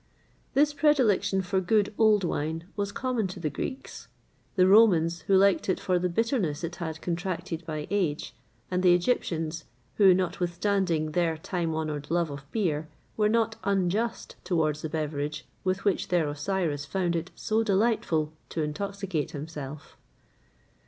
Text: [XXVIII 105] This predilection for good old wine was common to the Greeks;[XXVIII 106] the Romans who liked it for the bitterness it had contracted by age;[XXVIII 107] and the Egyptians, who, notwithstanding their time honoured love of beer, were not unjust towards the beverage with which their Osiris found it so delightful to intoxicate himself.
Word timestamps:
[XXVIII 0.01 0.53
105] 0.53 0.53
This 0.55 0.79
predilection 0.97 1.41
for 1.43 1.61
good 1.61 1.93
old 1.95 2.23
wine 2.23 2.63
was 2.75 2.91
common 2.91 3.27
to 3.27 3.39
the 3.39 3.51
Greeks;[XXVIII 3.51 4.11
106] 4.57 4.57
the 4.57 4.67
Romans 4.67 5.19
who 5.27 5.35
liked 5.37 5.69
it 5.69 5.79
for 5.79 5.99
the 5.99 6.09
bitterness 6.09 6.63
it 6.63 6.77
had 6.77 7.03
contracted 7.03 7.63
by 7.67 7.85
age;[XXVIII 7.91 8.35
107] 8.69 8.73
and 8.73 8.81
the 8.81 8.95
Egyptians, 8.95 9.65
who, 9.97 10.15
notwithstanding 10.15 11.11
their 11.11 11.37
time 11.37 11.75
honoured 11.75 12.09
love 12.09 12.31
of 12.31 12.51
beer, 12.51 12.89
were 13.15 13.29
not 13.29 13.57
unjust 13.63 14.37
towards 14.43 14.81
the 14.81 14.89
beverage 14.89 15.45
with 15.63 15.85
which 15.85 16.07
their 16.07 16.27
Osiris 16.27 16.83
found 16.83 17.15
it 17.15 17.29
so 17.35 17.61
delightful 17.63 18.33
to 18.49 18.63
intoxicate 18.63 19.33
himself. 19.33 19.97